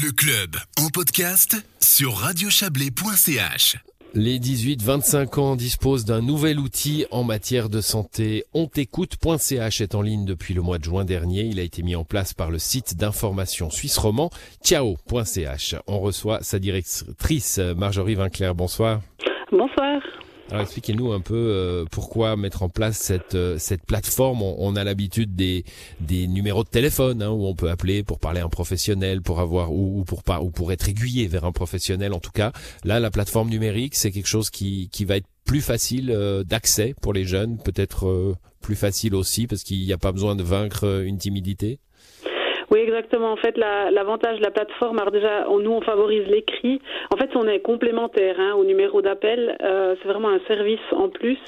Le 0.00 0.12
club 0.12 0.54
en 0.78 0.90
podcast 0.90 1.56
sur 1.80 2.14
radiochablais.ch. 2.14 3.78
Les 4.14 4.38
18-25 4.38 5.40
ans 5.40 5.56
disposent 5.56 6.04
d'un 6.04 6.20
nouvel 6.20 6.60
outil 6.60 7.06
en 7.10 7.24
matière 7.24 7.68
de 7.68 7.80
santé. 7.80 8.44
Ontécoute.ch 8.54 9.80
est 9.80 9.94
en 9.96 10.02
ligne 10.02 10.24
depuis 10.24 10.54
le 10.54 10.62
mois 10.62 10.78
de 10.78 10.84
juin 10.84 11.04
dernier. 11.04 11.42
Il 11.46 11.58
a 11.58 11.62
été 11.62 11.82
mis 11.82 11.96
en 11.96 12.04
place 12.04 12.32
par 12.32 12.50
le 12.50 12.60
site 12.60 12.96
d'information 12.96 13.70
suisse 13.70 13.98
roman 13.98 14.30
ciao.ch. 14.62 15.74
On 15.88 15.98
reçoit 15.98 16.42
sa 16.42 16.60
directrice 16.60 17.58
Marjorie 17.58 18.14
Vinclair. 18.14 18.54
Bonsoir. 18.54 19.00
Bonsoir. 19.50 20.00
Alors 20.50 20.62
expliquez-nous 20.62 21.12
un 21.12 21.20
peu 21.20 21.34
euh, 21.34 21.84
pourquoi 21.90 22.36
mettre 22.36 22.62
en 22.62 22.70
place 22.70 22.96
cette 22.96 23.34
euh, 23.34 23.58
cette 23.58 23.84
plateforme. 23.84 24.40
On, 24.42 24.76
a 24.76 24.84
l'habitude 24.84 25.34
des 25.36 25.64
des 26.00 26.26
numéros 26.26 26.64
de 26.64 26.68
téléphone 26.68 27.22
hein, 27.22 27.28
où 27.28 27.46
on 27.46 27.54
peut 27.54 27.70
appeler 27.70 28.02
pour 28.02 28.18
parler 28.18 28.40
à 28.40 28.46
un 28.46 28.48
professionnel, 28.48 29.20
pour 29.20 29.40
avoir 29.40 29.72
ou, 29.72 30.04
pour 30.06 30.22
pas 30.22 30.40
ou 30.40 30.50
pour 30.50 30.72
être 30.72 30.88
aiguillé 30.88 31.26
vers 31.26 31.44
un 31.44 31.52
professionnel. 31.52 32.14
En 32.14 32.20
tout 32.20 32.30
cas, 32.30 32.52
là, 32.84 32.98
la 32.98 33.10
plateforme 33.10 33.50
numérique, 33.50 33.94
c'est 33.94 34.10
quelque 34.10 34.28
chose 34.28 34.48
qui 34.48 34.88
qui 34.90 35.04
va 35.04 35.16
être 35.16 35.28
plus 35.44 35.60
facile 35.60 36.10
euh, 36.10 36.44
d'accès 36.44 36.94
pour 37.02 37.12
les 37.12 37.24
jeunes, 37.24 37.58
peut-être 37.58 38.34
plus 38.62 38.76
facile 38.76 39.14
aussi 39.14 39.46
parce 39.46 39.62
qu'il 39.62 39.84
n'y 39.84 39.92
a 39.92 39.98
pas 39.98 40.12
besoin 40.12 40.34
de 40.34 40.42
vaincre 40.42 41.02
une 41.04 41.18
timidité. 41.18 41.78
Oui, 42.70 42.80
exactement. 42.80 43.32
En 43.32 43.36
fait, 43.36 43.56
l'avantage 43.56 44.38
de 44.38 44.42
la 44.42 44.50
plateforme, 44.50 44.98
alors 44.98 45.10
déjà, 45.10 45.46
nous, 45.48 45.70
on 45.70 45.80
favorise 45.80 46.26
l'écrit. 46.26 46.82
En 47.10 47.16
fait, 47.16 47.34
on 47.34 47.48
est 47.48 47.60
complémentaire 47.60 48.38
hein, 48.38 48.54
au 48.54 48.64
numéro 48.64 49.00
d'appel. 49.00 49.56
Euh, 49.62 49.96
c'est 50.00 50.08
vraiment 50.08 50.28
un 50.28 50.40
service 50.46 50.80
en 50.92 51.08
plus. 51.08 51.38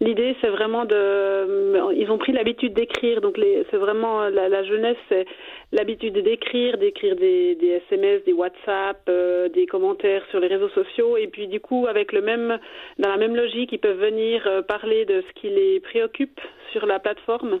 L'idée, 0.00 0.36
c'est 0.42 0.50
vraiment 0.50 0.84
de... 0.84 0.94
Euh, 0.94 1.94
ils 1.96 2.10
ont 2.10 2.18
pris 2.18 2.32
l'habitude 2.32 2.74
d'écrire. 2.74 3.22
Donc, 3.22 3.40
c'est 3.70 3.76
vraiment 3.78 4.28
la, 4.28 4.62
jeunesse, 4.64 4.98
c'est 5.08 5.24
l'habitude 5.72 6.18
d'écrire, 6.22 6.76
d'écrire 6.76 7.16
des, 7.16 7.56
SMS, 7.88 8.22
des 8.24 8.34
WhatsApp, 8.34 9.00
euh, 9.08 9.48
des 9.48 9.64
commentaires 9.64 10.24
sur 10.30 10.40
les 10.40 10.48
réseaux 10.48 10.68
sociaux. 10.70 11.16
Et 11.16 11.26
puis, 11.26 11.48
du 11.48 11.60
coup, 11.60 11.86
avec 11.88 12.12
le 12.12 12.20
même, 12.20 12.58
dans 12.98 13.08
la 13.08 13.16
même 13.16 13.34
logique, 13.34 13.72
ils 13.72 13.78
peuvent 13.78 13.98
venir 13.98 14.46
parler 14.68 15.06
de 15.06 15.22
ce 15.26 15.40
qui 15.40 15.48
les 15.48 15.80
préoccupe 15.80 16.38
sur 16.72 16.84
la 16.84 16.98
plateforme. 16.98 17.60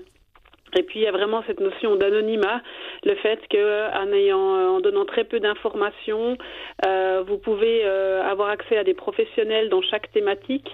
Et 0.76 0.82
puis 0.82 1.00
il 1.00 1.02
y 1.02 1.06
a 1.06 1.12
vraiment 1.12 1.42
cette 1.46 1.60
notion 1.60 1.96
d'anonymat, 1.96 2.60
le 3.04 3.14
fait 3.16 3.40
qu'en 3.50 4.12
ayant, 4.12 4.76
en 4.76 4.80
donnant 4.80 5.06
très 5.06 5.24
peu 5.24 5.40
d'informations, 5.40 6.36
euh, 6.84 7.24
vous 7.26 7.38
pouvez 7.38 7.84
euh, 7.84 8.22
avoir 8.22 8.50
accès 8.50 8.76
à 8.76 8.84
des 8.84 8.94
professionnels 8.94 9.70
dans 9.70 9.82
chaque 9.82 10.12
thématique. 10.12 10.68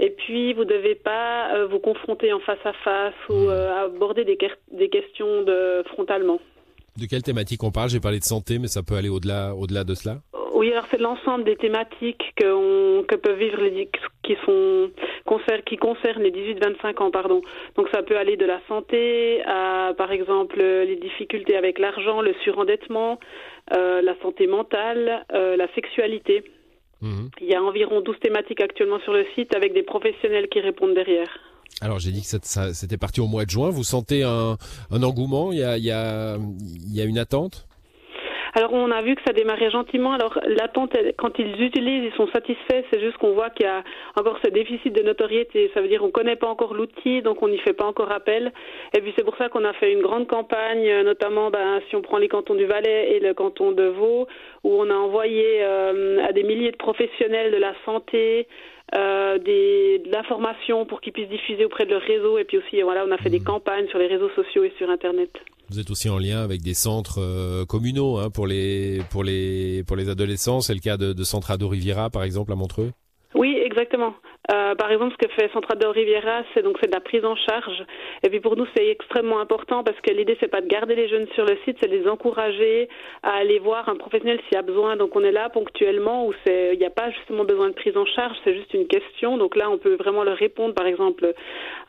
Et 0.00 0.10
puis 0.10 0.54
vous 0.54 0.64
ne 0.64 0.70
devez 0.70 0.96
pas 0.96 1.54
euh, 1.54 1.66
vous 1.66 1.78
confronter 1.78 2.32
en 2.32 2.40
face 2.40 2.64
à 2.64 2.72
face 2.72 3.14
ou 3.28 3.46
mmh. 3.46 3.50
aborder 3.50 4.24
des, 4.24 4.36
des 4.72 4.88
questions 4.88 5.42
de, 5.42 5.84
frontalement. 5.92 6.40
De 7.00 7.06
quelle 7.06 7.22
thématique 7.22 7.62
on 7.62 7.70
parle? 7.70 7.90
J'ai 7.90 8.00
parlé 8.00 8.18
de 8.18 8.24
santé, 8.24 8.58
mais 8.58 8.68
ça 8.68 8.82
peut 8.82 8.94
aller 8.96 9.08
au-delà, 9.08 9.54
au-delà 9.54 9.84
de 9.84 9.94
cela. 9.94 10.18
Oui, 10.54 10.70
alors 10.70 10.84
c'est 10.90 11.00
l'ensemble 11.00 11.44
des 11.44 11.56
thématiques 11.56 12.32
que, 12.36 13.02
que 13.02 13.16
peuvent 13.16 13.38
vivre 13.38 13.60
les 13.60 13.88
qui 14.22 14.36
sont 14.46 14.90
qui 15.66 15.76
concernent 15.76 16.22
les 16.22 16.30
18-25 16.30 17.02
ans, 17.02 17.10
pardon. 17.10 17.42
Donc 17.76 17.88
ça 17.92 18.02
peut 18.02 18.16
aller 18.16 18.36
de 18.36 18.46
la 18.46 18.60
santé 18.68 19.42
à, 19.46 19.92
par 19.96 20.12
exemple, 20.12 20.58
les 20.60 20.96
difficultés 20.96 21.56
avec 21.56 21.78
l'argent, 21.78 22.20
le 22.20 22.34
surendettement, 22.42 23.18
euh, 23.76 24.02
la 24.02 24.14
santé 24.22 24.46
mentale, 24.46 25.24
euh, 25.32 25.56
la 25.56 25.72
sexualité. 25.74 26.44
Mhm. 27.00 27.30
Il 27.40 27.46
y 27.46 27.54
a 27.54 27.62
environ 27.62 28.00
12 28.00 28.16
thématiques 28.20 28.60
actuellement 28.60 28.98
sur 29.00 29.12
le 29.12 29.26
site 29.34 29.54
avec 29.54 29.72
des 29.72 29.82
professionnels 29.82 30.48
qui 30.48 30.60
répondent 30.60 30.94
derrière. 30.94 31.28
Alors 31.80 31.98
j'ai 31.98 32.12
dit 32.12 32.22
que 32.22 32.38
c'était 32.72 32.96
parti 32.98 33.20
au 33.20 33.26
mois 33.26 33.44
de 33.44 33.50
juin. 33.50 33.70
Vous 33.70 33.84
sentez 33.84 34.22
un, 34.22 34.56
engouement? 35.02 35.52
Il 35.52 35.58
y, 35.58 35.64
a, 35.64 35.76
il, 35.76 35.84
y 35.84 35.90
a, 35.90 36.36
il 36.36 36.94
y 36.94 37.00
a 37.00 37.04
une 37.04 37.18
attente? 37.18 37.66
Alors 38.54 38.72
on 38.72 38.90
a 38.92 39.02
vu 39.02 39.16
que 39.16 39.22
ça 39.26 39.32
démarrait 39.32 39.70
gentiment. 39.70 40.12
Alors 40.12 40.38
l'attente, 40.46 40.96
quand 41.16 41.38
ils 41.38 41.60
utilisent, 41.60 42.04
ils 42.04 42.16
sont 42.16 42.28
satisfaits. 42.28 42.84
C'est 42.92 43.00
juste 43.00 43.16
qu'on 43.18 43.32
voit 43.32 43.50
qu'il 43.50 43.66
y 43.66 43.68
a 43.68 43.82
encore 44.16 44.38
ce 44.44 44.50
déficit 44.50 44.92
de 44.92 45.02
notoriété. 45.02 45.70
Ça 45.74 45.80
veut 45.80 45.88
dire 45.88 46.00
qu'on 46.00 46.12
connaît 46.12 46.36
pas 46.36 46.46
encore 46.46 46.74
l'outil, 46.74 47.20
donc 47.22 47.42
on 47.42 47.48
n'y 47.48 47.58
fait 47.58 47.72
pas 47.72 47.84
encore 47.84 48.12
appel. 48.12 48.52
Et 48.96 49.00
puis 49.00 49.12
c'est 49.16 49.24
pour 49.24 49.36
ça 49.36 49.48
qu'on 49.48 49.64
a 49.64 49.72
fait 49.74 49.92
une 49.92 50.02
grande 50.02 50.28
campagne, 50.28 51.02
notamment 51.02 51.50
ben, 51.50 51.80
si 51.88 51.96
on 51.96 52.02
prend 52.02 52.18
les 52.18 52.28
cantons 52.28 52.54
du 52.54 52.66
Valais 52.66 53.16
et 53.16 53.20
le 53.20 53.34
canton 53.34 53.72
de 53.72 53.84
Vaud, 53.84 54.28
où 54.62 54.72
on 54.72 54.88
a 54.88 54.94
envoyé 54.94 55.62
euh, 55.62 56.24
à 56.24 56.32
des 56.32 56.44
milliers 56.44 56.70
de 56.70 56.76
professionnels 56.76 57.50
de 57.50 57.56
la 57.56 57.74
santé, 57.84 58.46
euh, 58.94 59.38
des, 59.38 60.00
de 60.04 60.12
l'information 60.12 60.86
pour 60.86 61.00
qu'ils 61.00 61.12
puissent 61.12 61.28
diffuser 61.28 61.64
auprès 61.64 61.86
de 61.86 61.90
leur 61.90 62.02
réseau. 62.02 62.38
Et 62.38 62.44
puis 62.44 62.58
aussi, 62.58 62.82
voilà, 62.82 63.04
on 63.04 63.10
a 63.10 63.18
fait 63.18 63.30
des 63.30 63.40
mmh. 63.40 63.44
campagnes 63.44 63.88
sur 63.88 63.98
les 63.98 64.06
réseaux 64.06 64.30
sociaux 64.30 64.62
et 64.62 64.72
sur 64.78 64.88
Internet. 64.90 65.30
Vous 65.70 65.80
êtes 65.80 65.90
aussi 65.90 66.08
en 66.08 66.18
lien 66.18 66.42
avec 66.42 66.62
des 66.62 66.74
centres 66.74 67.20
euh, 67.20 67.64
communaux 67.64 68.18
hein, 68.18 68.28
pour 68.30 68.46
les 68.46 69.00
pour 69.10 69.24
les 69.24 69.82
pour 69.84 69.96
les 69.96 70.08
adolescents. 70.08 70.60
C'est 70.60 70.74
le 70.74 70.80
cas 70.80 70.96
de, 70.96 71.12
de 71.12 71.24
Centre 71.24 71.50
Ado 71.50 71.68
Riviera, 71.68 72.10
par 72.10 72.22
exemple, 72.22 72.52
à 72.52 72.54
Montreux. 72.54 72.90
Oui, 73.34 73.58
exactement. 73.60 74.14
Euh, 74.52 74.74
par 74.74 74.92
exemple, 74.92 75.14
ce 75.18 75.26
que 75.26 75.32
fait 75.32 75.50
Centra 75.52 75.74
de 75.74 75.86
Riviera, 75.86 76.42
c'est 76.52 76.62
de 76.62 76.70
la 76.92 77.00
prise 77.00 77.24
en 77.24 77.34
charge. 77.34 77.82
Et 78.22 78.28
puis 78.28 78.40
pour 78.40 78.56
nous, 78.56 78.66
c'est 78.76 78.86
extrêmement 78.86 79.40
important 79.40 79.82
parce 79.82 79.98
que 80.00 80.12
l'idée 80.12 80.36
c'est 80.38 80.48
pas 80.48 80.60
de 80.60 80.66
garder 80.66 80.94
les 80.94 81.08
jeunes 81.08 81.26
sur 81.34 81.46
le 81.46 81.56
site, 81.64 81.78
c'est 81.80 81.88
de 81.88 81.96
les 81.96 82.06
encourager 82.06 82.88
à 83.22 83.36
aller 83.36 83.58
voir 83.58 83.88
un 83.88 83.96
professionnel 83.96 84.38
s'il 84.44 84.54
y 84.54 84.58
a 84.58 84.62
besoin. 84.62 84.96
Donc 84.96 85.16
on 85.16 85.24
est 85.24 85.32
là 85.32 85.48
ponctuellement 85.48 86.26
où 86.26 86.34
il 86.46 86.78
n'y 86.78 86.84
a 86.84 86.90
pas 86.90 87.10
justement 87.10 87.44
besoin 87.44 87.68
de 87.68 87.74
prise 87.74 87.96
en 87.96 88.04
charge, 88.04 88.36
c'est 88.44 88.54
juste 88.54 88.74
une 88.74 88.86
question. 88.86 89.38
Donc 89.38 89.56
là, 89.56 89.70
on 89.70 89.78
peut 89.78 89.96
vraiment 89.96 90.24
leur 90.24 90.36
répondre, 90.36 90.74
par 90.74 90.86
exemple 90.86 91.32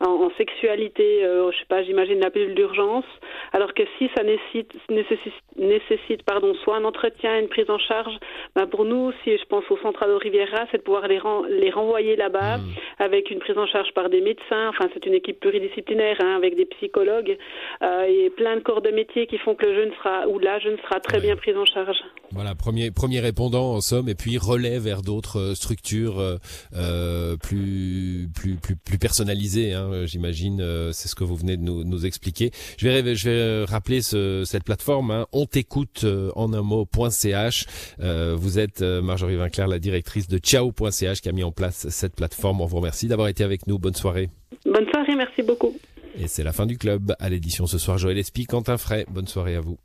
en, 0.00 0.30
sexualité, 0.38 1.24
euh, 1.24 1.50
je 1.52 1.58
sais 1.58 1.66
pas, 1.68 1.82
j'imagine 1.82 2.20
la 2.20 2.30
pilule 2.30 2.54
d'urgence. 2.54 3.04
Alors 3.52 3.74
que 3.74 3.82
si 3.98 4.10
ça 4.16 4.22
nécessite 4.22 4.72
nécessite, 4.90 5.34
nécessite 5.56 6.22
pardon 6.24 6.54
soit 6.54 6.76
un 6.76 6.84
entretien, 6.84 7.38
une 7.38 7.48
prise 7.48 7.70
en 7.70 7.78
charge, 7.78 8.14
ben 8.54 8.66
pour 8.66 8.84
nous, 8.84 9.12
si 9.22 9.36
je 9.36 9.44
pense 9.44 9.64
au 9.70 9.76
Centra 9.78 10.06
de 10.06 10.12
Riviera, 10.12 10.66
c'est 10.70 10.78
de 10.78 10.82
pouvoir 10.82 11.06
les, 11.08 11.20
les 11.50 11.70
renvoyer 11.70 12.16
là-bas 12.16 12.56
Hmm. 12.56 12.74
avec 12.98 13.30
une 13.30 13.38
prise 13.38 13.58
en 13.58 13.66
charge 13.66 13.92
par 13.92 14.08
des 14.08 14.20
médecins. 14.20 14.68
Enfin, 14.68 14.88
c'est 14.94 15.04
une 15.06 15.14
équipe 15.14 15.40
pluridisciplinaire 15.40 16.16
hein, 16.20 16.36
avec 16.36 16.56
des 16.56 16.66
psychologues 16.66 17.36
euh, 17.82 18.04
et 18.04 18.30
plein 18.30 18.56
de 18.56 18.60
corps 18.60 18.82
de 18.82 18.90
métier 18.90 19.26
qui 19.26 19.38
font 19.38 19.54
que 19.54 19.66
le 19.66 19.74
jeune 19.74 19.92
sera 19.94 20.28
ou 20.28 20.38
la 20.38 20.58
jeune 20.58 20.78
sera 20.78 21.00
très 21.00 21.20
bien 21.20 21.36
prise 21.36 21.56
en 21.56 21.64
charge. 21.64 21.98
Voilà, 22.32 22.54
premier 22.54 22.90
premier 22.90 23.20
répondant 23.20 23.74
en 23.74 23.80
somme, 23.80 24.08
et 24.08 24.14
puis 24.14 24.36
relais 24.38 24.78
vers 24.78 25.02
d'autres 25.02 25.38
euh, 25.38 25.54
structures 25.54 26.18
euh, 26.18 26.38
euh, 26.74 27.36
plus 27.36 28.28
plus 28.34 28.56
plus 28.56 28.76
plus 28.76 28.98
personnalisées. 28.98 29.72
Hein, 29.72 30.06
J'imagine, 30.06 30.58
c'est 30.92 31.08
ce 31.08 31.14
que 31.14 31.24
vous 31.24 31.36
venez 31.36 31.56
de 31.56 31.62
nous, 31.62 31.84
nous 31.84 32.06
expliquer. 32.06 32.50
Je 32.78 32.88
vais 32.88 33.14
je 33.14 33.30
vais 33.30 33.64
rappeler 33.64 34.02
ce, 34.02 34.42
cette 34.44 34.64
plateforme. 34.64 35.10
Hein, 35.10 35.26
on 35.32 35.46
t'écoute 35.46 36.04
en 36.34 36.52
un 36.52 36.62
mot.ch. 36.62 37.66
vous 37.98 38.58
êtes 38.58 38.82
Marjorie 38.82 39.36
Vinclair, 39.36 39.68
la 39.68 39.78
directrice 39.78 40.28
de 40.28 40.38
ciao.ch 40.38 41.20
qui 41.20 41.28
a 41.28 41.32
mis 41.32 41.44
en 41.44 41.52
place 41.52 41.88
cette 41.88 42.16
plateforme 42.16 42.60
on 42.60 42.66
vous 42.66 42.76
remercie 42.76 43.08
d'avoir 43.08 43.28
été 43.28 43.44
avec 43.44 43.66
nous. 43.66 43.78
Bonne 43.78 43.94
soirée. 43.94 44.30
Bonne 44.64 44.88
soirée, 44.90 45.14
merci 45.16 45.42
beaucoup. 45.42 45.74
Et 46.18 46.28
c'est 46.28 46.42
la 46.44 46.52
fin 46.52 46.66
du 46.66 46.78
club. 46.78 47.14
À 47.18 47.28
l'édition 47.28 47.66
ce 47.66 47.78
soir, 47.78 47.98
Joël 47.98 48.18
Espy, 48.18 48.46
Quentin 48.46 48.78
Fray. 48.78 49.04
Bonne 49.10 49.26
soirée 49.26 49.54
à 49.56 49.60
vous. 49.60 49.78